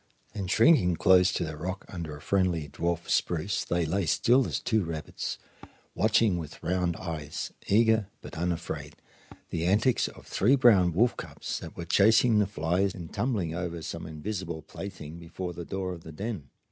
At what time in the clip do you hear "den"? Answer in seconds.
16.11-16.49